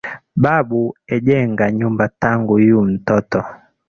[0.43, 0.81] Babu
[1.15, 3.41] ejenga nyumba tangu yu ntoto